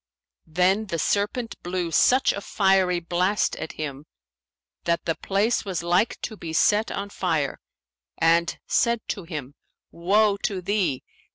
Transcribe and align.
Then 0.47 0.87
the 0.87 0.97
serpent 0.97 1.61
blew 1.61 1.91
such 1.91 2.33
a 2.33 2.41
fiery 2.41 2.99
blast 2.99 3.55
at 3.57 3.73
him, 3.73 4.07
that 4.85 5.05
the 5.05 5.13
place 5.13 5.63
was 5.63 5.83
like 5.83 6.19
to 6.21 6.35
be 6.35 6.53
set 6.53 6.89
on 6.89 7.11
fire, 7.11 7.59
and 8.17 8.57
said 8.65 9.07
to 9.09 9.25
him, 9.25 9.53
Woe 9.91 10.37
to 10.37 10.59
thee! 10.59 11.03